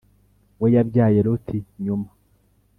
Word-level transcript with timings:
We 0.61 0.67
yabyaye 0.75 1.19
loti 1.27 1.57
nyuma 1.83 2.09